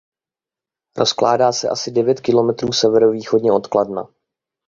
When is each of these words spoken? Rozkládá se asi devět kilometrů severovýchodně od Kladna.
Rozkládá 0.97 1.51
se 1.51 1.69
asi 1.69 1.91
devět 1.91 2.19
kilometrů 2.21 2.73
severovýchodně 2.73 3.51
od 3.51 3.67
Kladna. 3.67 4.07